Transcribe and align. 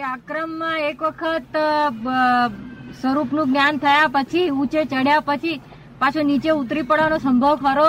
કે 0.00 0.06
આક્રમમાં 0.06 0.78
એક 0.82 1.02
વખત 1.02 1.56
સ્વરૂપનું 3.00 3.46
જ્ઞાન 3.48 3.78
થયા 3.78 4.08
પછી 4.08 4.44
ઊંચે 4.50 4.84
ચડ્યા 4.84 5.20
પછી 5.20 5.56
પાછો 6.00 6.22
નીચે 6.22 6.50
ઉતરી 6.52 6.82
પડવાનો 6.82 7.18
સંભવ 7.18 7.54
ખરો? 7.56 7.88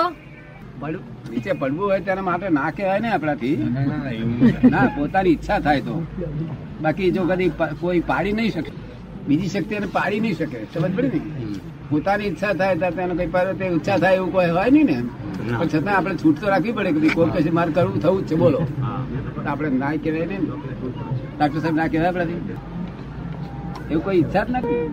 પડવું- 0.80 1.30
નીચે 1.30 1.52
પડવું 1.52 1.84
હોય 1.84 2.00
તેના 2.00 2.22
માટે 2.22 2.48
ના 2.50 2.70
કહેવાય 2.70 3.00
ને 3.00 3.08
આપણાથી. 3.12 3.54
ના 4.70 4.84
પોતાની 4.96 5.30
ઈચ્છા 5.30 5.58
થાય 5.60 5.80
તો. 5.80 5.94
બાકી 6.82 7.10
જો 7.10 7.22
કદી 7.24 7.50
કોઈ 7.80 8.00
પાડી 8.02 8.32
નહીં 8.32 8.52
શકે 8.52 8.70
બીજી 9.28 9.48
શક્તિ 9.48 9.74
એને 9.74 9.88
પાડી 9.92 10.20
નહીં 10.20 10.36
શકે 10.36 10.58
સમજ 10.74 10.92
પડી 10.96 11.10
ને? 11.10 11.20
પોતાની 11.90 12.26
ઈચ્છા 12.26 12.52
થાય 12.54 12.74
તો 12.76 12.90
તેને 12.92 13.14
કઈ 13.14 13.30
પાડે 13.30 13.52
તે 13.54 13.70
ઈચ્છા 13.70 13.98
થાય 13.98 14.16
એવું 14.16 14.32
કોઈ 14.32 14.50
હોય 14.50 14.70
નહીં 14.70 14.86
ને? 14.86 14.98
પણ 15.50 15.68
છતાં 15.68 15.96
આપણે 15.96 16.14
છૂટ 16.16 16.40
તો 16.40 16.46
રાખવી 16.48 16.72
પડે 16.72 16.90
કે 16.98 17.14
કોઈ 17.14 17.30
પછી 17.30 17.50
મારે 17.52 17.72
કરવું 17.72 18.00
થવું 18.00 18.20
જ 18.22 18.30
છે 18.30 18.36
બોલો. 18.36 18.60
તો 19.34 19.48
આપણે 19.48 19.68
ના 19.78 19.92
કહેવાય 20.02 20.26
નહીં 20.26 20.42
ને. 20.42 21.11
ડાક્ટર 21.36 21.60
સાહેબ 21.62 21.76
ના 21.76 21.88
કહેવાય 21.88 22.10
આપણાથી 22.10 22.58
એવું 23.90 24.02
કોઈ 24.04 24.18
ઈચ્છા 24.18 24.44
જ 24.44 24.50
નથી. 24.52 24.84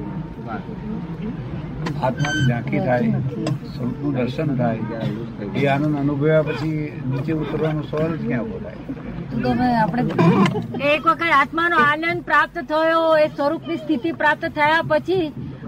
આત્માની 2.08 2.44
ઝાંખી 2.50 2.82
થાય 2.86 3.20
સ્વરૂપનું 3.74 4.14
દર્શન 4.18 4.50
થાય 4.58 5.00
એ 5.60 5.66
આનંદ 5.74 5.98
અનુભવ્યા 6.02 6.44
પછી 6.44 6.78
નીચે 7.12 7.32
ઉતરવાનો 7.36 7.82
સવાલ 7.90 8.14
જ 8.18 8.24
ક્યાં 8.24 9.62
આપણે 9.76 10.02
એક 10.92 11.04
વખત 11.08 11.32
આત્માનો 11.40 11.78
આનંદ 11.84 12.22
પ્રાપ્ત 12.30 12.58
થયો 12.72 13.04
એ 13.18 13.28
સ્વરૂપની 13.36 13.80
સ્થિતિ 13.84 14.12
પ્રાપ્ત 14.22 14.46
થયા 14.60 14.84
પછી 14.92 15.26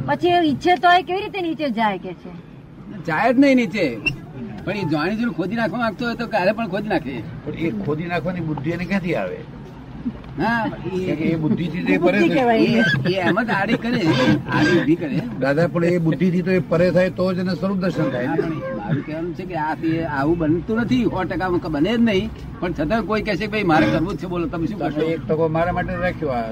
પછી 0.07 0.33
એ 0.37 0.41
ઈચ્છે 0.49 0.73
તો 0.85 0.89
એ 0.99 1.03
કેવી 1.03 1.23
રીતે 1.23 1.39
નીચે 1.41 1.67
જાય 1.79 1.97
કે 2.05 2.11
છે? 2.15 2.31
જાય 3.07 3.29
જ 3.33 3.37
નહીં 3.39 3.57
નીચે. 3.57 3.85
પણ 4.65 4.77
એ 4.77 4.85
જાણી 4.91 5.17
જોઈને 5.19 5.33
ખોદી 5.39 5.57
નાખવા 5.61 5.81
માંગતો 5.83 6.03
હોય 6.05 6.15
તો 6.15 6.27
ક્યારે 6.27 6.51
પણ 6.53 6.69
ખોદી 6.69 6.91
નાખે. 6.93 7.15
પણ 7.45 7.57
એ 7.59 7.71
ખોદી 7.85 8.07
નાખવાની 8.13 8.45
બુદ્ધિ 8.49 8.69
એને 8.77 8.85
ક્યાંથી 8.85 9.15
આવે? 9.15 9.37
હા 10.39 10.65
પણ 10.65 11.01
એ- 11.01 11.35
બુદ્ધિ 11.35 11.67
થાય. 12.29 12.57
એ 12.57 12.81
એ 13.09 13.13
એમ 13.13 13.41
જ 13.43 13.49
આડી 13.49 13.73
કરે 13.73 14.01
આડી 14.51 14.95
કરે. 14.95 15.21
દાદા 15.39 15.63
એ 15.83 15.97
બુદ્ધિથી 15.97 16.41
તો 16.41 16.51
એ 16.51 16.59
પરે 16.59 16.91
થાય 16.91 17.09
તો 17.09 17.33
જ 17.33 17.37
એને 17.37 17.55
સ્વરૂપ 17.55 17.77
દર્શન 17.77 18.09
થાય. 18.09 18.27
મારું 18.27 19.05
કહેવાનું 19.05 19.35
છે 19.35 19.43
કે 19.43 19.55
આ 19.55 19.75
આવું 20.21 20.37
બનતું 20.37 20.77
નથી. 20.77 21.03
સો 21.03 21.23
ટકા 21.23 21.49
બને 21.49 21.97
જ 21.97 21.99
નહીં. 21.99 22.29
પણ 22.59 22.73
છતાં 22.73 23.03
કોઈ 23.03 23.21
કહેશે 23.21 23.47
ભાઈ 23.47 23.63
મારે 23.63 23.85
કરવું 23.85 24.13
જ 24.13 24.17
છે 24.17 24.27
બોલો 24.27 24.47
તમે 24.47 24.67
શું 24.67 24.79
કરશો? 24.79 25.01
એક 25.01 25.27
ટકો 25.27 25.47
મારા 25.47 25.71
માટે 25.71 25.95
રાખ્યો 25.95 26.29
આ. 26.29 26.43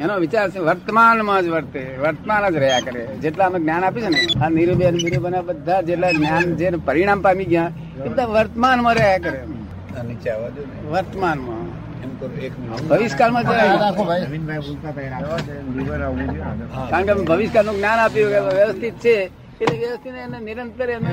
એનો 0.00 0.18
વિચાર 0.18 0.50
છે 0.50 0.58
વર્તમાનમાં 0.58 1.42
જ 1.42 1.48
વર્તે 1.48 1.96
વર્તમાન 2.00 2.50
જ 2.50 2.56
રહ્યા 2.56 2.80
કરે. 2.80 3.06
જેટલા 3.06 3.46
અમે 3.46 3.58
જ્ઞાન 3.58 3.84
આપ્યું 3.84 4.06
છે 4.06 4.10
ને 4.10 4.44
આ 4.44 4.48
નિરૂબેન 4.48 4.94
નિરૂબેન 4.94 5.40
બધા 5.40 5.80
જેટલા 5.80 6.12
જ્ઞાન 6.12 6.56
જે 6.56 6.70
પરિણામ 6.70 7.20
પામી 7.22 7.44
ગયા 7.44 7.70
એ 8.04 8.08
બધા 8.08 8.26
વર્તમાનમાં 8.26 8.94
રહ્યા 8.94 9.18
કરે. 9.18 9.40
નીચે 10.08 10.28
આવવા 10.30 10.50
દો 10.54 10.60
વર્તમાનમાં. 10.92 11.66
ભવિષ્યકાળમાં 12.90 13.44
કારણ 16.90 17.04
કે 17.06 17.10
અમે 17.12 17.24
ભવિષ્યકાળનું 17.30 17.76
જ્ઞાન 17.78 17.98
આપ્યું 18.04 18.30
કે 18.34 18.40
વ્યવસ્થિત 18.58 18.96
છે. 19.04 19.16
એટલે 19.60 19.76
વ્યવસ્થિત 19.82 20.14
એને 20.24 20.38
નિરંતર 20.48 20.88
એને 20.96 21.10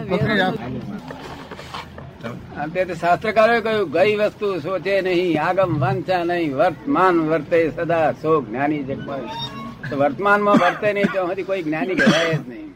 શાસ્ત્રકારોએ 3.01 3.59
કહ્યું 3.65 3.87
ગઈ 3.95 4.13
વસ્તુ 4.19 4.47
સોચે 4.65 4.93
નહીં 5.01 5.35
આગમ 5.47 5.71
વાંચા 5.83 6.23
નહીં 6.29 6.53
વર્તમાન 6.59 7.15
વર્તે 7.29 7.59
સદા 7.77 8.07
સો 8.21 8.31
જ્ઞાની 8.41 8.83
જગમાં 8.89 9.23
તો 9.89 9.93
વર્તમાનમાં 10.01 10.57
વર્તે 10.63 10.87
નહીં 10.93 11.09
તો 11.13 11.19
હજી 11.29 11.47
કોઈ 11.49 11.63
જ્ઞાની 11.67 11.95
કહેવાય 11.95 12.35
જ 12.35 12.39
નહીં. 12.47 12.67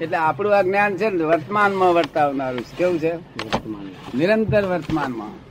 એટલે 0.00 0.16
આપણું 0.16 0.58
આ 0.58 0.62
જ્ઞાન 0.62 0.96
છે 0.96 1.10
ને 1.10 1.24
વર્તમાનમાં 1.24 1.94
વર્તાવનારું 1.94 2.64
છે. 2.64 2.76
કેવું 2.76 2.98
છે? 2.98 3.16
નિરંતર 4.16 4.64
વર્તમાનમાં. 4.64 5.46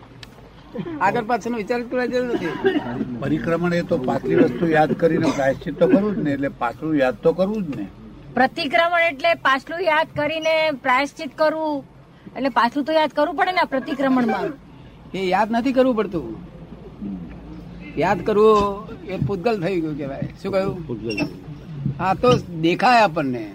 આગળ 1.02 1.24
પાછળનો 1.24 1.58
વિચાર 1.58 1.82
કરવા 1.82 2.06
જરૂર 2.06 2.26
નથી. 2.26 2.80
પરિક્રમણ 3.20 3.74
એ 3.74 3.82
તો 3.82 3.98
પાછલી 3.98 4.36
વસ્તુ 4.36 4.68
યાદ 4.68 4.94
કરીને 4.94 5.26
પ્રાયશ્ચિત 5.26 5.80
તો 5.80 5.88
કરવું 5.88 6.16
જ 6.16 6.18
ને 6.18 6.32
એટલે 6.32 6.48
પાછલું 6.48 6.98
યાદ 6.98 7.16
તો 7.16 7.34
કરવું 7.34 7.64
જ 7.64 7.76
ને. 7.76 7.88
પ્રતિક્રમણ 8.34 9.00
એટલે 9.00 9.34
પાછલું 9.34 9.82
યાદ 9.82 10.08
કરીને 10.16 10.72
પ્રાયશ્ચિત 10.72 11.38
કરવું. 11.38 11.86
એટલે 12.38 12.50
પાછલું 12.50 12.86
તો 12.86 12.94
યાદ 12.94 13.10
કરવું 13.10 13.36
પડે 13.36 13.52
ને 13.52 13.64
પ્રતિક્રમણમાં. 13.64 14.44
એ 15.14 15.28
યાદ 15.28 15.52
નથી 15.52 15.74
કરવું 15.74 15.96
પડતું. 15.96 16.36
યાદ 17.98 18.22
કરવું 18.22 18.88
એ 19.08 19.18
પૂતગલ 19.18 19.62
થઈ 19.62 19.82
ગયું 19.82 19.98
કેવાય 19.98 20.28
શું 20.44 20.52
કહ્યું? 20.52 20.88
હા 22.00 22.14
તો 22.14 22.38
દેખાય 22.38 23.02
આપણને. 23.02 23.52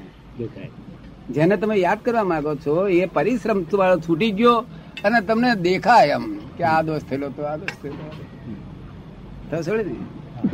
જેને 1.34 1.56
તમે 1.56 1.74
યાદ 1.76 2.00
કરવા 2.04 2.26
માંગો 2.32 2.52
છો 2.64 2.74
એ 2.98 3.00
પરિશ્રમ 3.14 3.58
વાળો 3.72 3.96
છૂટી 3.98 4.32
ગયો 4.38 4.54
અને 5.04 5.18
તમને 5.20 5.50
દેખાય 5.66 6.16
એમ 6.18 6.24
કે 6.56 6.64
આ 6.64 6.80
દોષ 6.82 7.02
થયેલો 7.08 7.28
તો 7.36 7.42
આ 7.50 7.56
દોષ 7.56 7.76
થયેલો 7.82 8.04
ને 9.88 9.94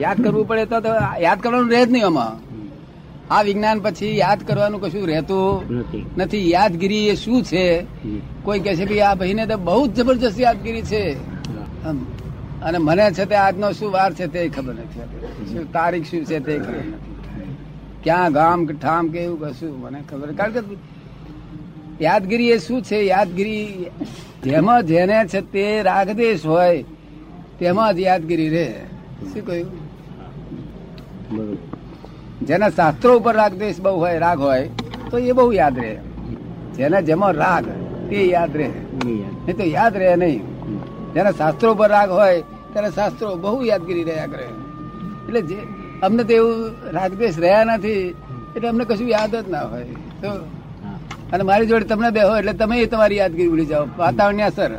યાદ 0.00 0.18
કરવું 0.24 0.44
પડે 0.48 0.64
તો 0.64 0.78
યાદ 1.20 1.38
કરવાનું 1.40 1.70
રહે 1.70 1.82
જ 1.86 1.88
નહીં 1.90 2.06
આમાં. 2.06 2.32
આ 3.30 3.42
વિજ્ઞાન 3.42 3.78
પછી 3.80 4.12
યાદ 4.16 4.40
કરવાનું 4.48 4.80
કશું 4.80 5.04
રહેતું 5.06 5.46
નથી. 6.16 6.50
યાદગીરી 6.50 7.06
એ 7.08 7.14
શું 7.14 7.40
છે? 7.42 7.66
કોઈ 8.44 8.60
કહે 8.64 8.72
છે 8.76 8.84
કે 8.84 8.96
આ 9.02 9.14
ભાઈને 9.14 9.44
તો 9.46 9.56
બહુ 9.58 9.82
જ 9.86 9.88
જબરજસ્ત 9.96 10.38
યાદગીરી 10.40 10.86
છે. 10.92 11.02
અને 12.62 12.78
મને 12.78 13.06
છે 13.16 13.24
તે 13.24 13.36
આજનો 13.36 13.68
શું 13.72 13.90
વાર 13.96 14.10
છે 14.12 14.26
તે 14.34 14.40
ખબર 14.48 14.74
નથી. 14.74 15.64
તારીખ 15.72 16.06
શું 16.10 16.22
છે 16.24 16.38
તે 16.46 16.54
ખબર 16.58 16.84
નથી. 16.92 17.05
ક્યાં 18.06 18.32
ગામ 18.32 18.66
કે 18.66 18.74
ઠામ 18.82 19.08
કે 19.14 19.18
એવું 19.18 19.38
કશું 19.40 19.72
મને 19.80 20.00
ખબર. 20.10 20.32
કારણ 20.32 20.52
કે 20.52 20.60
યાદગીરી 22.04 22.50
એ 22.50 22.58
શું 22.58 22.82
છે? 22.82 22.98
યાદગીરી 23.06 23.86
જેમાં 24.44 24.86
જેને 24.90 25.18
છે 25.32 25.40
તે 25.52 25.64
રાગદેશ 25.82 26.44
હોય 26.46 26.82
તેમાં 27.58 27.94
જ 27.96 27.98
યાદગીરી 28.08 28.48
રહે. 28.48 28.68
શું 29.32 29.42
કહ્યું? 29.46 29.70
જેના 32.42 32.70
શાસ્ત્રો 32.70 33.12
ઉપર 33.18 33.34
રાગદેશ 33.34 33.80
બહુ 33.80 33.96
હોય 34.00 34.18
રાગ 34.18 34.40
હોય 34.40 34.68
તો 35.10 35.18
એ 35.18 35.32
બહુ 35.32 35.52
યાદ 35.52 35.78
રહે. 35.78 35.94
જેને 36.76 36.98
જેમાં 37.02 37.32
રાગ 37.32 37.66
તે 38.10 38.18
યાદ 38.26 38.56
રહે. 38.56 38.68
નહીં 39.04 39.56
તો 39.56 39.64
યાદ 39.64 39.96
રહે 39.96 40.12
નહીં. 40.16 40.42
જેના 41.14 41.32
શાસ્ત્રો 41.40 41.72
ઉપર 41.74 41.88
રાગ 41.90 42.10
હોય 42.10 42.40
ત્યારે 42.72 42.90
શાસ્ત્રો 42.90 43.34
બહુ 43.36 43.64
યાદગીરી 43.64 44.04
રહ્યા 44.10 44.26
કરે. 44.26 44.46
એટલે 45.26 45.40
જે 45.50 45.58
અમને 46.02 46.24
તો 46.24 46.34
એવું 46.34 46.72
રાગદેશ 46.92 47.38
રહ્યા 47.38 47.64
નથી 47.64 48.14
એટલે 48.56 48.68
અમને 48.68 48.84
કશું 48.84 49.08
યાદ 49.08 49.36
જ 49.36 49.50
ના 49.50 49.60
હોય. 49.60 49.84
તો 50.22 50.28
અને 51.32 51.42
મારી 51.42 51.66
જોડે 51.66 51.84
તમને 51.84 52.10
બેહો 52.10 52.36
એટલે 52.36 52.52
તમે 52.52 52.86
તમારી 52.86 53.16
યાદગીરી 53.16 53.48
ભૂલી 53.48 53.66
જાઓ. 53.66 53.86
વાતાવરણની 53.98 54.42
અસર. 54.42 54.74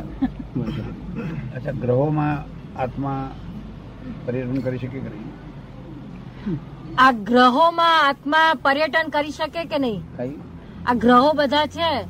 અચ્છા 1.56 1.70
ગ્રહોમાં 1.70 2.36
આત્મા 2.80 3.30
પર્યટન 4.26 4.60
કરી 4.60 4.78
શકે 4.78 4.98
કે 4.98 5.08
નહીં? 5.08 5.28
આ 6.98 7.12
ગ્રહોમાં 7.12 8.08
આત્મા 8.08 8.54
પર્યટન 8.62 9.08
કરી 9.08 9.30
શકે 9.30 9.64
કે 9.64 9.78
નહીં? 9.78 10.02
કઈ? 10.16 10.34
આ 10.86 10.94
ગ્રહો 10.94 11.32
બધા 11.32 11.66
છે. 11.66 12.04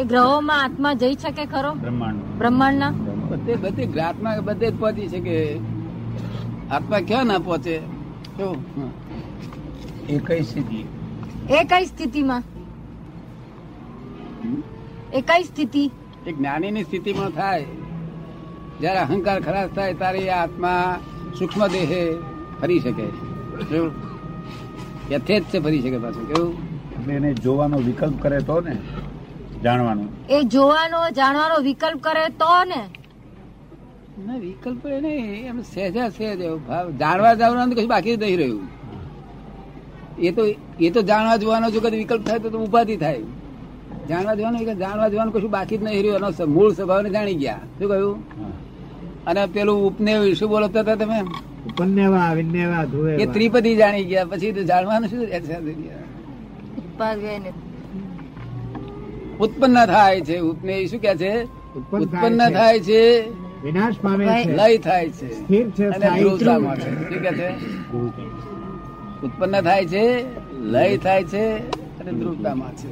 એ 0.00 0.04
ગ્રહોમાં 0.04 0.62
આત્મા 0.62 0.94
જઈ 0.94 1.14
શકે 1.14 1.44
ખરો? 1.44 1.74
બ્રહ્માંડ. 1.74 2.16
બ્રહ્માંડના? 2.38 2.90
બધે 3.28 3.54
બધે 3.54 4.00
આત્મા 4.00 4.36
બધે 4.40 4.70
જ 4.70 4.78
પહોંચી 4.78 5.08
શકે. 5.08 5.58
આત્મા 6.70 6.98
ક્યાં 6.98 7.26
ના 7.26 7.38
પહોંચે? 7.38 7.95
કેવું? 8.36 8.56
હમ. 8.76 8.90
એ 10.08 10.18
કઈ 10.18 10.42
સ્થિતિ? 10.42 10.84
એ 11.50 11.64
કઈ 11.64 11.86
સ્થિતિમાં? 11.86 12.42
એ 15.12 15.20
કઈ 15.20 15.42
સ્થિતિ? 15.42 15.90
એ 16.26 16.32
જ્ઞાનીની 16.32 16.84
સ્થિતિમાં 16.84 17.30
થાય. 17.30 17.66
જ્યારે 18.80 18.98
અહંકાર 18.98 19.40
ખલાસ 19.40 19.68
થાય 19.68 19.94
ત્યારે 19.94 20.18
એ 20.18 20.28
આત્મા 20.28 20.98
સૂક્ષ્મ 21.38 21.66
દેહે 21.66 22.14
ફરી 22.60 22.80
શકે 22.80 23.06
કેવું? 23.70 23.92
યથેચ્છ 25.12 25.44
છે 25.44 25.58
ફરી 25.58 25.82
શકે 25.82 25.98
પાછું. 25.98 26.34
કેવું? 26.34 26.54
એટલે 27.00 27.14
એને 27.14 27.34
જોવાનો 27.34 27.78
વિકલ્પ 27.78 28.22
કરે 28.22 28.38
તો 28.38 28.60
ને? 28.60 28.78
જાણવાનું. 29.64 30.08
એ 30.28 30.42
જોવાનો 30.42 31.10
જાણવાનો 31.10 31.58
વિકલ્પ 31.58 32.00
કરે 32.00 32.28
તો 32.28 32.64
ને? 32.64 32.88
ના 34.24 34.36
વિકલ્પ 34.36 34.86
નહીં. 34.86 35.46
એમ 35.46 35.62
સહેજા 35.62 36.08
સહેજ 36.08 36.40
એવો 36.40 36.58
ભાવ. 36.58 36.90
જાણવા 36.90 37.34
જવાનું 37.34 37.74
કશું 37.74 37.88
બાકી 37.88 38.16
જ 38.16 38.20
નહીં 38.20 38.36
રહ્યું. 38.36 38.60
એ 40.18 40.30
તો 40.30 40.46
એ 40.80 40.90
તો 40.90 41.02
જાણવા 41.02 41.36
જોવાનો 41.36 41.70
જો 41.70 41.80
કદી 41.80 41.96
વિકલ્પ 41.96 42.26
થાય 42.26 42.38
તો 42.38 42.50
તો 42.50 42.58
ઉપાધિ 42.58 42.96
થાય. 42.96 43.20
જાણવા 44.08 44.34
જોવાનું 44.34 44.60
વિકલ્પ- 44.60 44.78
જાણવા 44.78 45.08
જોવાનું 45.08 45.34
કશું 45.34 45.50
બાકી 45.50 45.78
જ 45.78 45.82
નહીં 45.82 46.02
રહ્યું. 46.02 46.16
એનો 46.16 46.46
મૂળ 46.46 46.72
સ્વભાવને 46.72 47.10
જાણી 47.10 47.34
ગયા. 47.34 47.60
શું 47.78 47.88
કહ્યું? 47.88 48.36
અને 49.24 49.46
પેલું 49.46 49.86
ઉપને 49.86 50.34
શું 50.34 50.50
બોલતા 50.50 50.80
હતા 50.80 50.94
તમે? 50.94 51.20
એ 53.16 53.26
ત્રિપદી 53.32 53.76
જાણી 53.76 54.04
ગયા. 54.04 54.24
પછી 54.24 54.52
તો 54.52 54.62
જાણવાનું 54.62 55.08
શું 55.08 55.26
ઉત્પન્ન 59.40 59.86
થાય 59.86 60.20
છે. 60.20 60.38
ઉપને 60.38 60.86
શું 60.86 61.00
કે 61.00 61.14
છે? 61.14 61.42
ઉત્પન્ન 61.74 62.38
થાય 62.38 62.80
છે. 62.80 63.45
વિનાશ 63.66 63.94
પામે 64.02 64.26
છે. 64.26 64.56
લય 64.56 64.78
થાય 64.78 65.08
છે. 65.10 65.30
સ્થિર 65.34 65.70
છે 65.70 65.90
ધ્રુવતામાં 65.90 66.76
છે. 66.76 66.90
શું 67.02 67.22
કે 67.22 67.32
છે? 67.32 67.50
ઉત્પન્ન 69.26 69.60
થાય 69.60 69.86
છે 69.86 70.04
લય 70.52 70.96
થાય 70.96 71.24
છે 71.24 71.58
અને 72.00 72.12
ધ્રુવતામાં 72.12 72.72
છે 72.74 72.90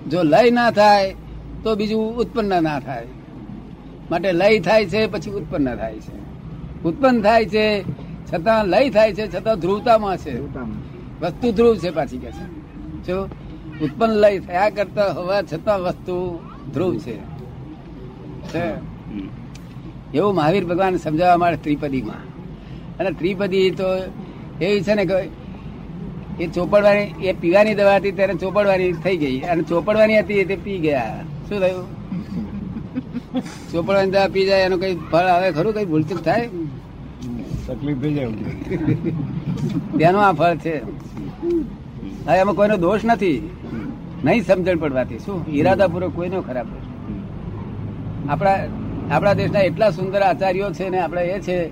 જો 0.00 0.22
લય 0.22 0.50
ના 0.50 0.70
થાય 0.70 1.14
તો 1.62 1.74
બીજું 1.74 2.16
ઉત્પન્ન 2.16 2.62
ના 2.62 2.80
થાય. 2.80 3.06
માટે 4.10 4.32
લય 4.32 4.58
થાય 4.60 4.86
છે 4.86 5.06
પછી 5.06 5.30
ઉત્પન્ન 5.30 5.76
થાય 5.76 5.98
છે. 5.98 6.16
ઉત્પન્ન 6.84 7.22
થાય 7.22 7.44
છે 7.44 7.82
છતાં 8.32 8.66
લય 8.66 8.90
થાય 8.90 9.14
છે 9.14 9.32
છતાં 9.32 9.60
ધ્રુવતામાં 9.60 10.16
છે. 10.16 10.34
વસ્તુ 11.20 11.52
ધ્રુવ 11.52 11.76
છે 11.76 11.90
પાછી 11.90 12.18
કે 12.18 12.30
છે. 12.30 12.46
જો 13.06 13.28
ઉત્પન્ન 13.82 14.12
લય 14.12 14.38
થયા 14.38 14.70
કરતા 14.70 15.12
હોવા 15.12 15.42
છતાં 15.42 15.80
વસ્તુ 15.80 16.40
ધ્રુવ 16.74 16.98
છે. 16.98 17.16
છે. 18.52 18.94
એવું 20.14 20.34
મહાવીર 20.34 20.64
ભગવાન 20.64 20.96
સમજાવવા 20.96 21.36
માટે 21.36 21.56
ત્રિપદીમાં. 21.56 22.22
અને 22.98 23.10
ત્રિપદી 23.10 23.70
તો 23.70 23.84
એવી 24.60 24.82
છે 24.82 24.94
ને 24.94 25.04
કે 25.04 25.18
એ 26.44 26.46
ચોપડવાની 26.46 27.26
એ 27.26 27.32
પીવાની 27.32 27.74
દવા 27.74 27.96
હતી 27.96 28.12
ત્યારે 28.12 28.34
ચોપડવાની 28.34 28.92
થઈ 28.92 29.16
ગઈ. 29.16 29.40
અને 29.40 29.62
ચોપડવાની 29.62 30.18
હતી 30.18 30.44
તે 30.44 30.56
પી 30.56 30.78
ગયા. 30.78 31.24
શું 31.48 31.60
થયું? 31.60 31.86
ચોપડવાની 33.72 34.10
દવા 34.10 34.28
પી 34.28 34.46
જાય 34.46 34.60
એનું 34.60 34.80
કઈ 34.80 34.94
ફળ 35.12 35.26
આવે? 35.34 35.52
ખરું? 35.52 35.74
કઈ 35.74 35.84
ભૂલચૂક 35.84 36.20
થાય? 36.20 36.48
તકલીફ 37.66 37.98
થઈ 37.98 38.14
જાય 38.14 38.26
તેનું 39.98 40.26
આ 40.26 40.32
ફળ 40.32 40.56
છે. 40.56 40.76
હવે 42.26 42.38
એમાં 42.38 42.54
કોઈનો 42.54 42.76
દોષ 42.76 43.04
નથી. 43.04 43.50
નહીં 44.24 44.42
સમજણ 44.44 44.76
પડવાથી. 44.76 45.18
શું? 45.18 45.38
ઈરાદાપૂર્વક 45.50 46.12
કોઈનો 46.14 46.42
ખરાબ 46.42 46.66
આપણા 48.28 48.56
આપણા 49.10 49.32
દેશના 49.32 49.60
એટલા 49.60 49.90
સુંદર 49.90 50.22
આચાર્યો 50.22 50.72
છે 50.72 50.88
ને 50.88 51.00
આપણે 51.00 51.24
એ 51.24 51.40
છે 51.40 51.70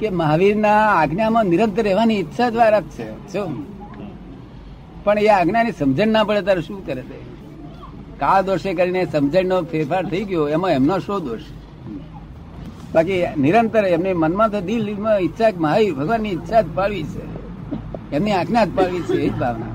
કે 0.00 0.10
મહાવીરના 0.10 0.86
આજ્ઞામાં 0.86 1.46
નિરંતર 1.46 1.82
રહેવાની 1.82 2.20
ઈચ્છા 2.20 2.50
દ્વારા 2.50 2.80
જ 2.80 2.84
છે. 2.84 3.32
શું? 3.32 3.72
પણ 5.04 5.18
એ 5.18 5.28
આજ્ઞાની 5.28 5.72
સમજણ 5.72 6.08
ના 6.08 6.24
પડે 6.24 6.42
ત્યારે 6.42 6.62
શું 6.62 6.86
કરે 6.86 7.02
તે? 7.02 7.32
કાળ 8.18 8.42
દોષે 8.42 8.74
કરીને 8.74 9.06
સમજણનો 9.12 9.62
ફેરફાર 9.62 10.06
થઈ 10.06 10.24
ગયો, 10.24 10.48
એમાં 10.48 10.70
એમનો 10.70 10.98
શું 10.98 11.24
દોષ? 11.24 11.40
બાકી 12.94 13.22
નિરંતર 13.38 13.84
એમની 13.84 14.12
મનમાં 14.12 14.50
તો 14.50 14.60
દિલમાં 14.60 15.18
ઈચ્છા 15.18 15.44
મહાવીર 15.56 15.94
ભગવાનની 15.94 16.28
ઈચ્છા 16.28 16.60
જ 16.60 16.66
પાડવી 16.74 17.02
છે. 17.02 17.42
એમની 18.16 18.32
આજ્ઞા 18.32 18.64
જ 18.64 18.68
પાડવી 18.76 19.00
છે, 19.00 19.20
એ 19.20 19.28
જ 19.28 19.32
ભાવના. 19.32 19.71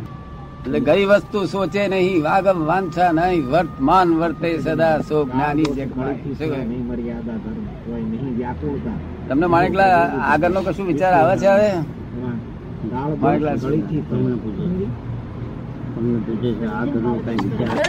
એટલે 0.68 0.80
ગઈ 0.80 1.06
વસ્તુ 1.06 1.46
સોચે 1.46 1.88
નહીં 1.88 2.24
વાગમ 2.24 2.66
વાંછા 2.66 3.12
નહીં 3.12 3.46
વર્તમાન 3.52 4.10
વર્તે 4.14 4.50
સદા 4.58 4.98
સો 5.00 5.25
જ્ઞાની 5.25 5.68
વ્યાકુળતા 8.38 8.96
તમને 9.30 9.46
માણેકલા 9.46 9.86
આગળનો 10.31 10.62
કશું 10.62 10.88
વિચાર 10.88 11.14
આવે 11.14 11.38
છે 11.38 11.48
હવે? 11.48 11.72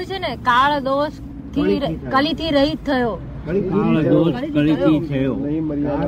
છે 0.04 0.36
કાળ 0.36 0.78
દોષથી 0.80 1.80
કલીથી 2.10 2.50
રહિત 2.50 2.86
થયો. 2.86 3.18
કળીથી 3.46 4.02
દોષ 4.02 5.08
થયો. 5.08 5.34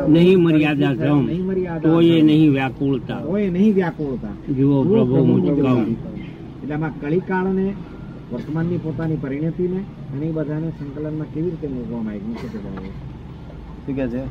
નહીં 0.09 0.39
મર્યાદા 0.39 0.93
તોય 0.93 0.95
ધર્મ. 0.95 1.27
નહીં 2.27 2.53
વ્યાકુળતા. 2.53 3.21
નહીં 3.51 3.75
વ્યાકુળતા. 3.75 4.55
જુઓ 4.55 4.83
પ્રભુ 4.83 5.25
મુજ 5.25 5.47
કમ. 5.61 6.20
એટલે 6.71 6.77
આમાં 6.77 6.95
કળીકાળને 7.01 7.67
વર્તમાનની 8.33 8.79
પોતાની 8.79 9.17
પરિણતિને 9.25 9.81
અને 10.13 10.27
એ 10.27 10.33
બધાને 10.33 10.69
સંકલનમાં 10.79 11.31
કેવી 11.35 11.51
રીતે 11.51 11.69
મૂકવામાં 11.69 12.15
આવી? 12.15 12.27
મૂકે 12.29 12.47
છે. 12.53 12.59
શું 13.85 13.95
કે 13.97 14.05
છે? 14.13 14.23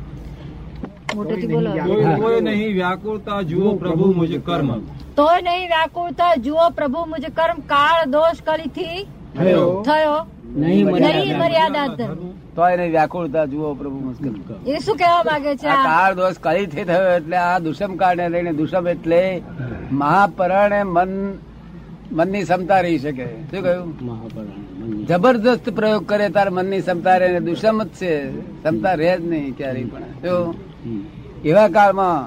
નહીં 2.48 2.72
વ્યાકુળતા 2.74 3.40
જુઓ 3.50 3.74
પ્રભુ 3.82 4.06
મુજ 4.14 4.32
કર્મ. 4.48 4.70
તોય 5.16 5.40
નહીં 5.48 5.66
વ્યાકુળતા 5.68 6.32
જુઓ 6.46 6.70
પ્રભુ 6.78 7.00
મુજ 7.06 7.26
કર્મ. 7.40 7.58
કાળ 7.72 8.00
દોષ 8.14 8.40
કલીથી 8.48 8.98
થયો. 9.36 9.66
થયો. 9.82 10.16
નહીં 10.54 10.86
નહીં 10.86 11.36
મર્યાદા 11.40 11.86
મર્યાદા 11.90 12.16
તોય 12.56 12.76
નહીં 12.76 12.92
વ્યાકુળતા 12.92 13.44
જુઓ 13.52 13.74
પ્રભુ 13.74 13.98
મુશ્કેલ 14.06 14.34
એ 14.66 14.80
શું 14.80 14.96
કહેવા 14.96 15.24
માંગે 15.30 15.52
છે? 15.56 15.68
આ 15.68 15.84
કાળ 15.90 16.16
દોષ 16.22 16.40
કળીથી 16.48 16.88
થયો 16.90 17.12
એટલે 17.18 17.38
આ 17.42 17.58
દુષમ 17.68 17.92
કાળને 18.02 18.26
લઈને 18.36 18.52
દુષમ 18.62 18.90
એટલે 18.94 19.22
મહાપરણે 19.92 20.82
મન 20.86 21.14
મનની 22.12 22.42
ક્ષમતા 22.42 22.80
રહી 22.80 22.98
શકે. 22.98 23.26
શું 23.26 23.62
કહ્યું? 23.62 23.88
જબરદસ્ત 25.06 25.70
પ્રયોગ 25.70 26.04
કરે 26.06 26.28
તાર 26.28 26.50
મનની 26.50 26.80
ક્ષમતા 26.80 27.16
રહે 27.16 27.28
ને 27.32 27.40
દુષમ 27.40 27.82
જ 27.82 27.88
છે. 27.88 28.12
ક્ષમતા 28.62 28.94
રહે 28.94 29.16
જ 29.18 29.20
નહીં 29.24 29.56
ક્યારેય 29.56 29.84
પણ. 29.84 30.02
જો 30.22 30.34
એવા 31.44 31.68
કાળમાં 31.68 32.18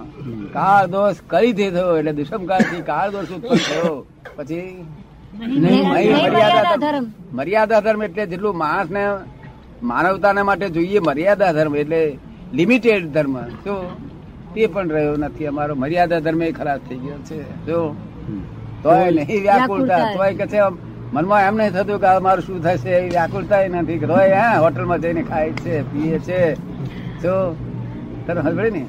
કાળ 0.52 0.86
દોષ 0.88 1.16
કળીથી 1.28 1.70
થયો? 1.70 1.98
એટલે 1.98 2.14
દુષ્મકાળ 2.14 2.48
કાળથી 2.48 2.82
કાળ 2.82 3.12
દોષ 3.12 3.32
ઉત્પન્ન 3.32 3.58
થયો. 3.58 4.06
પછી? 4.36 4.86
મર્યાદા 5.34 6.76
ધર્મ. 6.76 7.06
મર્યાદા 7.34 7.80
ધર્મ 7.80 8.04
એટલે 8.04 8.26
જેટલું 8.26 8.58
માણસને 8.58 9.04
માનવતાને 9.84 10.42
માટે 10.42 10.68
જોઈએ 10.70 11.00
મર્યાદા 11.00 11.52
ધર્મ 11.52 11.76
એટલે 11.76 12.02
લિમિટેડ 12.54 13.06
ધર્મ. 13.12 13.36
શું? 13.64 13.84
તે 14.54 14.68
પણ 14.68 14.90
રહ્યો 14.90 15.16
નથી. 15.16 15.46
અમારો 15.46 15.76
મર્યાદા 15.76 16.20
ધર્મ 16.20 16.42
એ 16.44 16.52
ખરાબ 16.52 16.80
થઈ 16.90 16.96
ગયો 16.96 17.20
છે. 17.30 17.66
જો 17.66 17.96
તોય 18.84 19.12
નહીં 19.12 19.42
વ્યાકુળતા. 19.42 20.02
તોય 20.16 20.34
કે 20.40 20.46
છે 20.48 20.60
મનમાં 21.14 21.42
એમ 21.48 21.56
નહીં 21.58 21.72
થતું 21.72 22.00
કે 22.02 22.18
મારું 22.20 22.44
શું 22.46 22.64
થશે 22.64 22.90
એ 22.90 23.10
વ્યાકુળતા 23.10 23.68
નથી. 23.68 23.98
કે 23.98 24.06
તોય 24.06 24.32
હા 24.34 24.60
હોટલમાં 24.60 25.02
જઈને 25.02 25.24
ખાય 25.24 25.52
છે 25.64 25.82
પીએ 25.92 26.20
છે. 26.20 26.40
જો 27.24 27.34
તને 28.28 28.42
હસબડે 28.42 28.70
ને? 28.70 28.84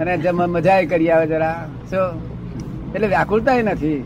અને 0.00 0.12
જમ 0.18 0.40
મજા 0.52 0.82
કરી 0.90 1.10
આવે 1.10 1.26
જરા. 1.26 1.66
શું 1.90 2.94
એટલે 2.94 3.06
વ્યાકુળતા 3.06 3.62
નથી. 3.62 4.00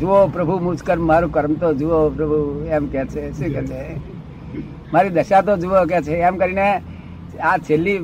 જુઓ 0.00 0.26
પ્રભુ 0.26 0.58
મુજ 0.58 0.78
મારું 1.10 1.32
કર્મ 1.32 1.54
તો 1.54 1.74
જુઓ 1.74 1.98
પ્રભુ 2.10 2.38
એમ 2.70 2.86
કે 2.86 3.02
છે 3.06 3.22
શું 3.32 3.54
કે 3.54 3.62
છે? 3.66 3.82
મારી 4.92 5.08
દશા 5.08 5.40
તો 5.40 5.56
જુઓ 5.56 5.84
કે 5.90 6.02
છે. 6.02 6.14
એમ 6.28 6.36
કરીને 6.36 6.66
આ 7.42 7.56
છેલ્લી 7.58 7.98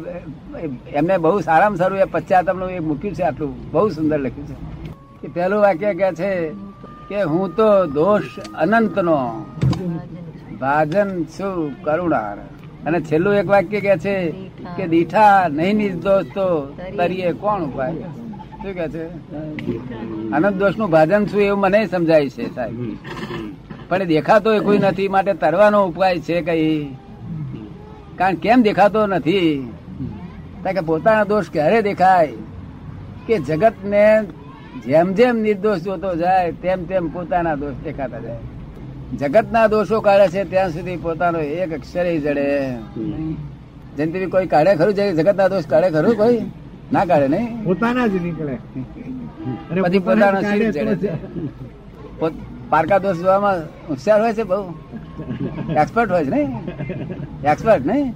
એમને 0.93 1.17
બહુ 1.19 1.41
સારામાં 1.41 1.79
સારું 1.79 1.99
એ 1.99 2.05
પશ્ચાતમનું 2.05 2.71
એક 2.71 2.83
મૂક્યું 2.83 3.15
છે 3.15 3.23
આટલું. 3.23 3.53
બહુ 3.73 3.89
સુંદર 3.89 4.19
લખ્યું 4.19 4.47
છે. 4.49 4.80
કે 5.23 5.29
પહેલું 5.29 5.61
વાક્ય 5.61 5.95
કે 5.95 6.13
છે 6.13 6.49
કે 7.09 7.23
હું 7.23 7.57
તો 7.57 7.87
દોષ 7.87 8.39
અનંતનો 8.55 9.47
ભાજન 10.61 11.25
છું 11.25 11.83
કરુણાર. 11.83 12.37
અને 12.87 13.01
છેલ્લું 13.01 13.35
એક 13.35 13.49
વાક્ય 13.49 13.81
કે 13.81 13.97
છે 13.97 14.31
કે 14.77 14.87
દીઠા 14.87 15.49
નહીં 15.49 15.77
નિર્દોષ 15.77 16.25
તો 16.25 16.47
તરીએ 16.97 17.33
કોણ 17.33 17.63
ઉપાય? 17.63 17.93
શું 17.93 18.73
કે 18.75 18.89
છે? 18.89 19.05
અનંત 20.31 20.57
દોષનું 20.57 20.91
ભાજન 20.91 21.27
છું 21.27 21.41
એવું 21.41 21.61
મને 21.61 21.87
સમજાય 21.87 22.29
છે 22.29 22.55
સાહેબ. 22.55 22.97
પણ 23.89 24.05
દેખાતો 24.05 24.61
કોઈ 24.61 24.79
નથી, 24.79 25.09
માટે 25.09 25.33
તરવાનો 25.35 25.85
ઉપાય 25.85 26.19
છે 26.19 26.41
કઈ? 26.41 26.97
કારણ 28.17 28.35
કેમ 28.35 28.63
દેખાતો 28.63 29.07
નથી? 29.07 29.73
કે 30.65 30.81
પોતાના 30.81 31.25
દોષ 31.25 31.51
ક્યારે 31.51 31.83
દેખાય? 31.83 32.33
કે 33.27 33.39
જગત 33.39 33.73
ને 33.85 34.23
જેમ 34.87 35.09
જેમ 35.19 35.37
નિર્દોષ 35.45 35.81
જોતો 35.87 36.11
જાય 36.23 36.53
તેમ 36.63 36.81
તેમ 36.89 37.05
પોતાના 37.15 37.57
દોષ 37.63 37.77
દેખાતા 37.85 38.21
જાય. 38.27 38.43
જગતના 39.21 39.67
દોષો 39.73 39.97
કાઢે 40.07 40.27
છે 40.35 40.43
ત્યાં 40.51 40.71
સુધી 40.75 40.97
પોતાનો 40.97 41.39
એક 41.61 41.71
અક્ષર 41.79 42.07
જડે. 42.25 42.47
જયંતિ 43.97 44.27
કોઈ 44.35 44.47
કાઢે 44.47 44.73
ખરું 44.81 44.95
જગતના 45.19 45.49
દોષ 45.49 45.67
કાઢે 45.73 45.89
ખરું 45.91 46.15
કોઈ? 46.17 46.41
ના 46.93 47.05
કાઢે 47.11 47.29
નહીં? 47.29 47.49
પોતાના 47.65 48.07
જ 48.13 48.15
નીકળે. 48.25 48.57
પછી 49.85 49.99
પોતાનો 50.09 50.39
જ 50.43 50.45
શરીર 50.51 50.71
જડે. 50.73 51.11
પારકા 52.71 52.99
દોષ 53.05 53.19
જોવામાં 53.23 53.59
હોશિયાર 53.89 54.21
હોય 54.23 54.35
છે 54.39 54.45
બહુ. 54.51 54.59
એક્સપર્ટ 55.81 56.11
હોય 56.15 56.25
છે 56.25 56.31
નહીં? 56.31 56.51
એક્સપર્ટ 57.53 57.85
નહીં? 57.87 58.07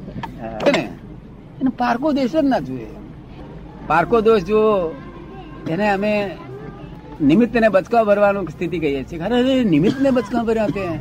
ને 0.75 0.83
એને 1.61 1.71
પારકો 1.79 2.09
દોષ 2.13 2.33
જ 2.33 2.37
ના 2.43 2.59
જોઈએ 2.59 2.89
પારકો 3.89 4.17
દોષ 4.27 4.43
જુઓ 4.51 4.69
એને 5.71 5.91
અમે 5.91 6.31
નિમિત્ત 7.21 7.57
ને 7.57 7.69
બચકા 7.69 8.05
ભરવાનું 8.05 8.49
સ્થિતિ 8.49 8.79
કહીએ 8.79 9.05
છીએ. 9.05 9.19
ખરે 9.19 9.65
નિમિત્ત 9.65 10.01
ને 10.01 10.11
બચકા 10.11 10.43
ભર્યા 10.43 10.67
તે 10.67 11.01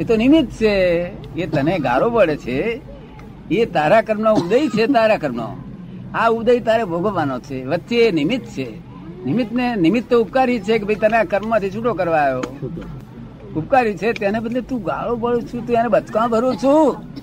એ 0.00 0.04
તો 0.04 0.16
નિમિત્ત 0.16 0.50
છે. 0.50 1.06
એ 1.40 1.46
તને 1.46 1.78
ગારો 1.78 2.10
પડે 2.10 2.36
છે. 2.36 2.80
એ 3.50 3.64
તારા 3.64 4.02
કર્મનો 4.02 4.34
ઉદય 4.34 4.68
છે 4.68 4.86
તારા 4.86 5.16
કર્મનો. 5.16 5.56
આ 6.14 6.28
ઉદય 6.28 6.60
તારે 6.60 6.84
ભોગવવાનો 6.84 7.40
છે. 7.40 7.64
વચ્ચે 7.64 7.96
એ 7.96 8.10
નિમિત્ત 8.10 8.44
છે. 8.46 8.70
નિમિત્ત 9.24 9.52
ને 9.52 9.76
નિમિત્ત 9.76 10.10
તો 10.10 10.22
ઉપકારી 10.22 10.60
છે 10.60 10.78
કે 10.78 10.84
ભાઈ 10.84 10.94
તને 10.94 11.16
આ 11.16 11.24
કર્મમાંથી 11.24 11.70
છૂટો 11.70 11.94
કરવા 11.94 12.18
આવ્યો. 12.18 12.42
ઉપકારી 13.56 13.96
છે 13.96 14.12
તેને 14.12 14.40
બદલે 14.40 14.60
તું 14.60 14.82
ગાળો 14.82 15.16
પડું 15.16 15.42
છું, 15.42 15.66
તું 15.66 15.76
એને 15.76 15.88
બચકા 15.88 16.26
ભરું 16.26 16.56
છું. 16.56 17.13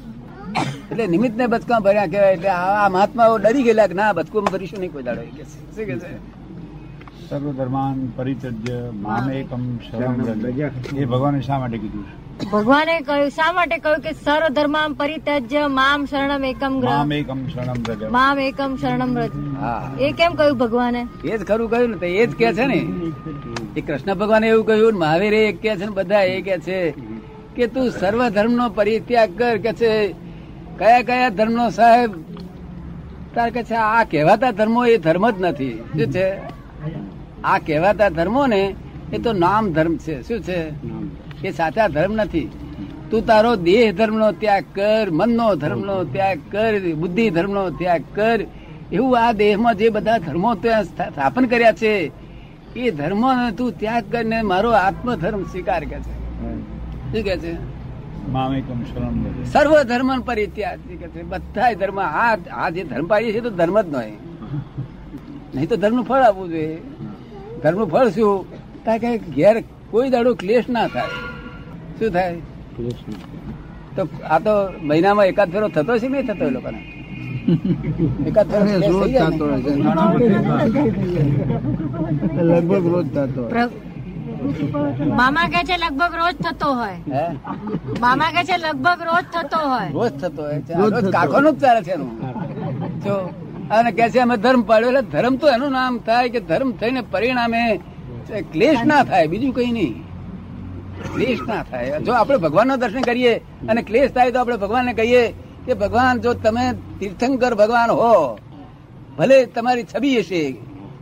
એટલે 0.92 1.08
નિમિત્ત 1.08 1.36
ને 1.36 1.46
બચકા 1.48 1.80
ભર્યા 1.80 2.08
કહેવાય 2.08 2.36
એટલે 2.36 2.50
આ 2.52 2.72
આ 2.78 2.88
મહાત્માઓ 2.90 3.36
ડરી 3.40 3.64
ગયેલા 3.64 3.88
કે 3.88 3.96
ના 3.96 4.14
બચકું 4.14 4.46
ભરીશું 4.46 4.80
નહીં 4.80 4.94
કોઈ 4.94 5.04
દાડો. 5.04 5.22
કે 5.38 5.44
શું 5.50 5.86
કે 5.90 5.96
છે? 5.98 6.10
સર્વધર્માન 7.28 8.00
પરિત્યજ્ય 8.18 8.80
મામ 9.04 9.30
શરણમ 9.82 10.98
એ 10.98 11.06
ભગવાને 11.06 11.40
શા 11.42 11.60
માટે 11.60 11.78
કીધું 11.78 12.06
ભગવાને 12.52 12.94
કહ્યું 13.02 13.30
શા 13.30 13.52
માટે 13.54 13.76
કહ્યું 13.78 14.02
કે 14.02 14.12
સર્વ 14.16 14.58
પરિત્યજ્ય 14.96 15.62
મામ 15.70 16.04
શરણમ 16.06 16.44
એકમ 16.50 16.74
મામ 16.82 17.14
એકમ 17.20 17.46
શરણમ 17.54 17.80
વ્રજ. 17.84 18.02
મામ 18.10 18.38
એકમ 18.40 18.76
શરણમ 18.82 19.12
વ્રજ 19.16 19.32
એ 20.02 20.12
કેમ 20.14 20.36
કહ્યું 20.36 20.58
ભગવાને? 20.58 21.02
એ 21.26 21.38
જ 21.38 21.42
ખરું 21.44 21.70
કહ્યું 21.70 21.96
ને 22.02 22.10
એ 22.16 22.26
જ 22.26 22.34
કે 22.36 22.52
છે 22.58 22.66
ને. 22.66 22.80
એ 23.76 23.82
કૃષ્ણ 23.82 24.14
ભગવાને 24.16 24.48
એવું 24.48 24.66
કહ્યું 24.66 24.94
ને 24.94 25.00
મહાવીરે 25.00 25.40
એક 25.46 25.62
કે 25.62 25.78
છે 25.78 25.86
ને 25.86 25.94
બધા 25.94 26.24
એ 26.34 26.42
કે 26.42 26.60
છે 26.68 26.82
કે 27.56 27.68
તું 27.68 27.90
સર્વ 27.92 28.28
ધર્મ 28.30 28.54
નો 28.56 28.70
પરિત્યાગ 28.72 29.38
કર 29.38 29.58
કે 29.58 29.74
છે 29.74 29.94
કયા 30.82 31.02
કયા 31.02 31.30
ધર્મનો 31.30 31.70
સાહેબ? 31.70 32.12
તાર 33.36 33.50
કે 33.50 33.64
છે 33.64 33.76
આ 33.76 34.04
કહેવાતા 34.04 34.52
ધર્મો 34.52 34.86
એ 34.86 34.98
ધર્મ 34.98 35.30
જ 35.30 35.42
નથી. 35.42 35.74
શું 35.74 36.08
છે? 36.12 36.28
આ 37.44 37.58
કહેવાતા 37.58 38.10
ધર્મો 38.10 38.46
ને 38.48 38.76
એ 39.14 39.18
તો 39.18 39.34
નામ 39.34 39.72
ધર્મ 39.72 39.98
છે. 39.98 40.16
શું 40.28 40.40
છે? 40.42 40.60
એ 41.48 41.52
સાચા 41.52 41.88
ધર્મ 41.88 42.14
નથી. 42.14 42.48
તું 43.12 43.26
તારો 43.26 43.56
દેહ 43.56 43.92
ધર્મનો 43.92 44.32
ત્યાગ 44.32 44.64
કર 44.76 45.08
મનનો 45.12 45.56
ધર્મનો 45.56 46.04
ત્યાગ 46.04 46.40
કર 46.52 46.74
બુદ્ધિ 46.96 47.30
ધર્મનો 47.30 47.70
ત્યાગ 47.70 48.04
કર. 48.16 48.40
એવું 48.92 49.20
આ 49.20 49.32
દેહમાં 49.32 49.76
જે 49.76 49.90
બધા 49.90 50.18
ધર્મો 50.18 50.56
ત્યાં 50.56 50.84
સ્થાપન 50.84 51.46
કર્યા 51.46 51.72
છે 51.72 51.94
એ 52.76 52.92
ધર્મ 52.92 53.50
તું 53.50 53.80
ત્યાગ 53.80 54.04
કરીને 54.12 54.42
મારો 54.42 54.72
આત્મ 54.72 55.16
ધર્મ 55.16 55.44
સ્વીકાર 55.44 55.84
કે 55.84 56.00
છે. 56.00 56.14
શું 57.12 57.24
કે 57.24 57.38
છે. 57.38 57.81
સર્વ 59.46 59.84
ધર્મ 59.84 60.22
પરિત્યાગ 60.22 60.80
બધા 61.30 61.74
ધર્મ 61.74 62.00
આ 62.00 62.38
આ 62.54 62.70
જે 62.70 62.84
ધર્મ 62.84 63.08
પાડીએ 63.08 63.34
છીએ 63.34 63.42
તો 63.42 63.50
ધર્મ 63.50 63.82
જ 63.82 63.86
નહીં. 63.96 64.18
નહીં 65.56 65.70
તો 65.70 65.76
ધર્મનું 65.76 66.06
ફળ 66.06 66.18
આપવું 66.18 66.50
જોઈએ. 66.50 66.78
ધર્મનું 67.64 67.90
ફળ 67.90 68.10
શું? 68.10 68.46
કારણ 68.84 68.98
કે 68.98 69.18
ઘેર 69.18 69.64
કોઈ 69.92 70.10
દાડો 70.10 70.34
ક્લેશ 70.34 70.70
ના 70.70 70.88
થાય. 70.88 71.08
શું 72.00 72.10
થાય? 72.10 72.36
તો 73.96 74.08
આ 74.30 74.40
તો 74.40 74.50
મહિનામાં 74.84 75.26
એકાદ 75.26 75.50
ફેરો 75.50 75.68
થતો 75.68 75.98
છે 75.98 76.08
નહીં 76.08 76.26
થતો 76.28 76.46
એ 76.46 76.50
લોકોને? 76.50 76.82
એકાદ 78.28 78.48
ફેરો? 78.48 79.06
લગભગ 82.42 82.88
રોજ 82.88 83.08
થતો 83.14 83.50
મામા 85.20 85.50
કે 85.54 85.62
છે 85.68 85.76
લગભગ 85.84 86.14
રોજ 86.22 86.36
થતો 86.46 86.70
હોય. 86.80 87.26
મામા 88.04 88.32
કે 88.36 88.42
છે 88.50 88.56
લગભગ 88.58 89.00
રોજ 89.10 89.26
થતો 89.34 89.60
હોય. 89.72 89.90
રોજ 89.98 90.14
થતો 90.22 90.42
હોય 90.48 90.60
રોજ 90.82 91.12
કાકોનું 91.16 91.54
જ 91.56 91.62
ચાલે 91.64 91.82
છે 91.88 91.94
એનું. 91.98 92.12
જો 93.06 93.16
અને 93.70 93.92
કે 93.98 94.06
છે 94.12 94.20
અમે 94.26 94.36
ધર્મ 94.38 94.64
પાડ્યો 94.70 94.92
એટલે 94.92 95.04
ધર્મ 95.14 95.34
તો 95.42 95.48
એનું 95.56 95.72
નામ 95.72 96.00
થાય 96.08 96.34
કે 96.34 96.40
ધર્મ 96.50 96.70
થઈને 96.80 97.02
પરિણામે 97.14 97.64
ક્લેશ 98.54 98.82
ના 98.92 99.04
થાય 99.04 99.28
બીજું 99.28 99.54
કઈ 99.58 99.72
નહીં. 99.78 99.94
ક્લેશ 101.14 101.42
ના 101.48 101.64
થાય. 101.72 101.96
જો 102.06 102.12
આપણે 102.14 102.38
ભગવાનનું 102.46 102.78
દર્શન 102.82 103.04
કરીએ 103.10 103.34
અને 103.70 103.82
ક્લેશ 103.90 104.12
થાય 104.16 104.32
તો 104.34 104.40
આપણે 104.40 104.58
ભગવાનને 104.64 104.94
કહીએ 105.00 105.24
કે 105.66 105.74
ભગવાન 105.84 106.22
જો 106.24 106.32
તમે 106.46 106.66
તીર્થંકર 107.00 107.54
ભગવાન 107.62 107.90
હો 108.00 108.14
ભલે 109.18 109.38
તમારી 109.56 109.88
છબી 109.92 110.18
હશે 110.22 110.44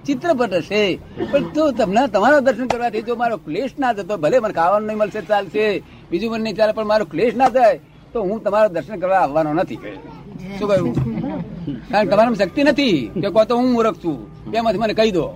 ચિત્રપટ 0.06 0.54
હશે 0.54 1.00
પણ 1.32 1.44
તો 1.44 1.72
તમને 1.72 2.08
તમારા 2.08 2.40
દર્શન 2.40 2.68
કરવાથી 2.68 3.02
જો 3.02 3.16
મારો 3.16 3.38
ક્લેશ 3.38 3.72
ના 3.80 3.94
થતો 3.94 4.18
ભલે 4.18 4.40
મને 4.40 4.54
ખાવાનું 4.54 4.88
નહીં 4.88 4.98
મળશે 4.98 5.22
ચાલશે. 5.22 5.84
બીજું 6.12 6.32
મને 6.32 6.44
નહીં 6.44 6.56
ચાલે 6.56 6.72
પણ 6.72 6.86
મારો 6.86 7.06
ક્લેશ 7.06 7.36
ના 7.36 7.50
થાય 7.50 7.80
તો 8.14 8.22
હું 8.22 8.44
તમારા 8.44 8.68
દર્શન 8.68 9.00
કરવા 9.00 9.20
આવવાનો 9.20 9.54
નથી. 9.54 9.76
શું 10.60 10.68
કહ્યું? 10.68 10.96
કારણ 11.90 12.06
તમારામાં 12.06 12.36
શક્તિ 12.36 12.64
નથી 12.64 13.12
કે 13.14 13.30
કહો 13.30 13.44
તો 13.44 13.58
હું 13.58 13.72
મૂર્ખ 13.72 13.96
છું. 13.96 14.46
બેમાંથી 14.46 14.78
મને 14.78 14.94
કહી 14.94 15.12
દો. 15.12 15.30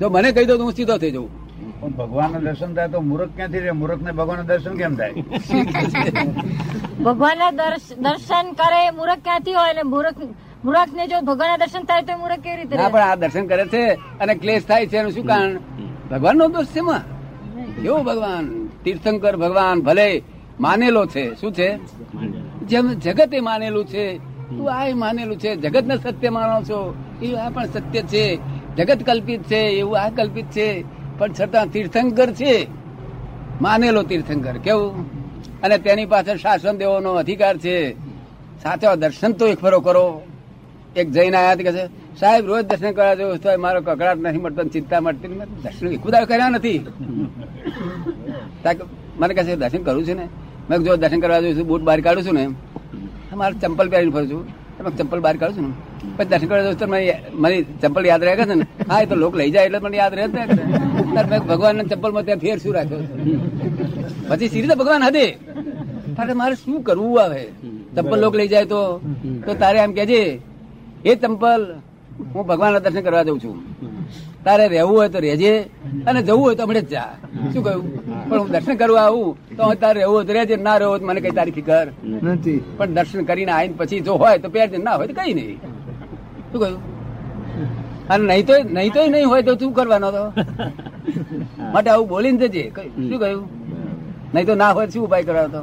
જો 0.00 0.08
મને 0.08 0.32
કહી 0.32 0.44
દો 0.44 0.56
તો 0.56 0.64
હું 0.64 0.72
સીધો 0.72 0.98
થઈ 0.98 1.10
જઉં. 1.10 1.46
પણ 1.80 1.88
ભગવાનનું 1.88 2.42
દર્શન 2.42 2.74
થાય 2.74 2.88
તો 2.88 3.00
મૂર્ખ 3.00 3.28
ક્યાંથી 3.36 3.58
રહે? 3.58 3.70
મૂર્ખ 3.70 4.02
ને 4.02 4.12
ભગવાનનું 4.12 4.46
દર્શન 4.46 4.76
કેમ 4.76 4.96
થાય? 4.96 5.12
ભગવાનના 7.04 7.50
દર્શ- 7.50 7.94
દર્શન 7.94 8.52
કરે 8.52 8.90
મૂર્ખ 8.90 9.12
ક્યાંથી 9.12 9.52
હોય 9.52 9.72
ને 9.72 9.82
મૂર્ખ 9.82 10.14
મૂર્ખ 10.64 10.94
ને 10.94 11.06
જો 11.06 11.20
ભગવાનના 11.20 11.56
દર્શન 11.56 11.82
થાય 11.82 12.02
તો 12.02 12.18
મૂર્ખ 12.18 12.40
કેવી 12.40 12.56
રીતે 12.56 12.76
ના 12.76 12.88
પણ 12.88 13.00
આ 13.00 13.14
દર્શન 13.14 13.46
કરે 13.46 13.66
છે 13.66 13.90
અને 13.94 14.34
ક્લેશ 14.34 14.66
થાય 14.66 14.86
છે 14.86 14.96
એનું 14.96 15.12
શું 15.12 15.24
કારણ? 15.24 15.58
ભગવાન 16.10 16.36
નો 16.36 16.48
દોષ 16.48 16.66
છે 16.66 16.80
કેવો 17.82 18.02
ભગવાન? 18.02 18.68
તીર્થંકર 18.84 19.36
ભગવાન 19.36 19.80
ભલે 19.80 20.22
માનેલો 20.60 21.06
છે. 21.06 21.40
શું 21.40 21.52
છે? 21.52 21.78
જેમ 22.58 22.88
જગત 22.88 23.34
એ 23.34 23.40
માનેલું 23.40 23.86
છે. 23.86 24.18
તું 24.48 24.72
આ 24.72 24.94
માનેલું 24.94 25.38
છે. 25.38 25.56
જગત 25.56 25.84
ને 25.84 25.96
સત્ય 25.96 26.28
માનો 26.28 26.62
છો. 26.62 26.94
એ 27.22 27.34
આ 27.34 27.50
પણ 27.50 27.64
સત્ય 27.64 28.02
છે. 28.02 28.38
જગત 28.76 29.02
કલ્પિત 29.02 29.42
છે 29.42 29.56
એવું 29.56 30.00
આ 30.00 30.10
કલ્પિત 30.10 30.44
છે. 30.44 30.84
પણ 31.18 31.32
છતાં 31.32 31.66
તીર્થંકર 31.66 32.32
છે. 32.32 32.66
માનેલો 33.60 34.02
તીર્થંકર. 34.02 34.58
કેવું? 34.58 35.16
અને 35.60 35.78
તેની 35.78 36.06
પાછળ 36.06 36.36
શાસન 36.36 36.76
દેવાનો 36.76 37.12
અધિકાર 37.12 37.58
છે. 37.58 37.92
સાચો 38.62 38.96
દર્શન 38.96 39.32
તો 39.32 39.46
એક 39.46 39.58
ફરો 39.58 39.80
કરો. 39.80 40.22
એક 41.00 41.08
જઈને 41.14 41.36
આયા 41.38 41.64
કે 41.66 41.72
છે, 41.76 41.84
સાહેબ, 42.20 42.42
રોજ 42.50 42.62
દર્શન 42.70 42.92
કરવા 42.96 43.14
જવું 43.18 43.38
તો 43.44 43.48
મારો 43.64 43.78
કકડાટ 43.86 44.18
નથી 44.24 44.42
મળતો 44.44 44.62
ચિંતા 44.74 45.00
મળતી. 45.06 45.28
દર્શન 45.64 45.86
એક 45.96 46.06
ઉદાર 46.08 46.24
કર્યા 46.30 46.52
નથી. 46.56 46.78
મને 49.20 49.32
કહે 49.36 49.42
છે, 49.48 49.54
દર્શન 49.62 49.82
કરું 49.86 50.04
છું 50.08 50.16
ને. 50.20 50.26
મેં 50.68 50.76
જો 50.86 50.92
દર્શન 51.02 51.20
કરવા 51.24 51.40
જઉં 51.42 51.52
છું 51.58 51.66
બૂટ 51.70 51.82
બહાર 51.88 52.00
કાઢું 52.06 52.24
છું 52.26 52.34
ને 52.38 52.44
મારે 53.40 53.54
ચંપલ 53.62 53.88
પહેરીને 53.92 54.12
ફરું 54.14 54.28
છું. 54.30 54.42
તમે 54.76 54.90
ચંપલ 54.98 55.20
બહાર 55.24 55.36
કાઢું 55.40 55.56
છું 55.56 55.66
ને. 55.68 55.74
પછી 56.16 56.30
દર્શન 56.30 56.48
કરવા 56.50 56.64
જઉં 56.66 56.78
તો 56.80 56.86
મારી 57.42 57.62
ચંપલ 57.82 58.04
યાદ 58.10 58.22
રહે 58.26 58.34
છે 58.40 58.46
ને? 58.50 58.66
હા, 58.90 59.00
એ 59.02 59.06
તો 59.10 59.14
લોક 59.22 59.34
લઈ 59.40 59.50
જાય 59.54 59.66
એટલે 59.68 59.78
મને 59.84 59.96
યાદ 60.02 60.14
રહે 60.18 60.26
ત્યારે 60.34 61.28
મેં 61.30 61.40
ભગવાન 61.50 61.82
ચંપલમાં 61.92 62.24
ત્યાં 62.26 62.42
ફેર 62.44 62.56
શું 62.64 62.72
રાખ્યો? 62.76 63.00
પછી 64.28 64.48
સીધી 64.52 64.68
તો 64.72 64.76
ભગવાન 64.82 65.02
હદે. 65.08 65.26
તારે 66.16 66.32
મારે 66.40 66.54
શું 66.64 66.78
કરવું 66.88 67.14
આવે? 67.22 67.42
ચંપલ 67.94 68.18
લોક 68.24 68.34
લઈ 68.40 68.50
જાય 68.52 68.66
તો? 68.74 68.80
તારે 69.62 69.78
એમ 69.86 69.92
કેજે 69.98 70.20
એ 71.10 71.12
ચંપલ 71.22 71.62
હું 72.34 72.42
ભગવાનના 72.50 72.82
દર્શન 72.84 73.02
કરવા 73.06 73.24
જઉં 73.28 73.38
છું. 73.44 73.56
તારે 74.46 74.64
રહેવું 74.74 74.94
હોય 74.98 75.08
તો 75.14 75.18
રહેજે 75.26 75.52
અને 76.08 76.20
જવું 76.28 76.42
હોય 76.46 76.56
તો 76.58 76.62
હમણે 76.66 76.82
જ 76.82 76.92
જા. 76.94 77.10
શું 77.52 77.62
કહ્યું? 77.66 77.84
પણ 78.28 78.38
હું 78.42 78.50
દર્શન 78.54 78.76
કરવા 78.82 79.04
આવું 79.08 79.30
તો 79.58 79.70
તારે 79.84 79.96
રહેવું 80.00 80.14
હોય 80.16 80.26
તો 80.28 80.32
રહેજે 80.38 80.54
ના 80.66 80.76
રહેવું 80.82 80.98
તો 81.00 81.06
મને 81.10 81.20
કઈ 81.24 81.34
તારી 81.38 81.56
ફિકર 81.58 81.86
નથી. 82.34 82.60
પણ 82.78 82.94
દર્શન 82.98 83.26
કરીને 83.30 83.52
આવીને 83.56 83.76
પછી 83.80 84.02
જો 84.06 84.12
હોય 84.22 84.38
તો 84.44 84.48
પહેરજે 84.54 84.78
ના 84.86 84.96
હોય 84.98 85.08
તો 85.10 85.14
કઈ 85.20 85.34
નહીં. 85.38 85.58
શું 86.50 86.58
કહ્યું? 86.62 86.80
અને 88.12 88.24
નહીં 88.30 88.46
તો 88.48 88.54
નહીં 88.78 88.92
તો 88.96 89.02
નહીં 89.14 89.28
હોય 89.34 89.42
તો 89.48 89.52
શું 89.60 89.74
કરવાનો 89.78 90.10
તો? 90.16 90.24
માટે 91.74 91.88
આવું 91.92 92.08
બોલીને 92.14 92.48
જજે. 92.54 92.64
શું 93.10 93.18
કહ્યું? 93.22 93.44
નહીં 94.34 94.46
તો 94.50 94.54
ના 94.64 94.72
હોય 94.78 94.90
શું 94.96 95.02
ઉપાય 95.08 95.24
કરવાનો 95.28 95.50
તો? 95.54 95.60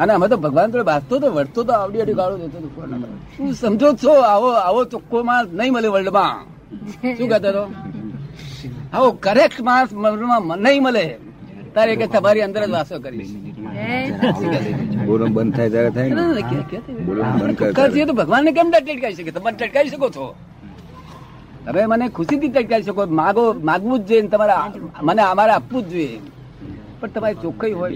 અને 0.00 0.10
અમે 0.16 0.26
તો 0.32 0.36
ભગવાન 0.44 0.68
તો 0.72 0.78
વાંચતો 0.90 1.14
તો 1.22 1.28
વળતો 1.36 1.60
તો 1.68 1.72
આવડી 1.80 2.02
અડી 2.04 2.18
ગાળો 2.20 2.36
દેતો 2.42 2.58
હતો 2.58 2.68
શું 3.36 3.48
સમજો 3.60 3.88
છો? 4.02 4.12
આવો 4.32 4.48
આવો 4.66 4.80
ચોખ્ખો 4.92 5.18
માણસ 5.30 5.48
નહીં 5.58 5.72
મળે 5.74 5.88
વર્લ્ડમાં. 5.94 6.36
શું 7.16 7.26
કહેતો 7.32 7.48
હતો? 7.52 7.64
આવો 8.96 9.08
કરેક્ટ 9.26 9.58
માણસ 9.68 9.90
વર્લ્ડમાં 10.02 10.42
નહીં 10.66 10.82
મળે. 10.86 11.06
તારે 11.74 11.92
કે 12.00 12.06
તમારી 12.14 12.44
અંદર 12.48 12.62
જ 12.66 12.70
વાસો 12.76 12.96
કરી 13.04 13.28
બોલવાનું 15.06 15.32
બંધ 15.36 15.52
થાય 15.56 15.70
ત્યારે 15.74 15.90
થાય 15.96 16.08
ને. 16.08 16.14
બંધ 17.08 18.06
તો 18.08 18.14
ભગવાનને 18.20 18.50
કેમ 18.56 18.68
ટટકાવી 18.72 19.16
શકે? 19.18 19.32
તમે 19.36 19.50
ટટકાવી 19.52 19.92
શકો 19.94 20.08
છો. 20.16 20.26
તમે 21.66 21.82
મને 21.92 22.06
ખુશીથી 22.16 22.52
ટટકાવી 22.54 22.86
શકો. 22.88 23.02
માગો 23.20 23.44
માગવું 23.68 23.98
જ 24.06 24.08
જોઈએ 24.08 24.28
તમારે 24.32 24.54
મને 25.06 25.22
અમારે 25.32 25.52
આપવું 25.58 25.82
જ 25.90 25.92
જોઈએ. 25.92 26.18
પણ 27.00 27.10
તમારી 27.14 27.40
ચોખ્ખાઈ 27.42 27.76
હોય 27.80 27.90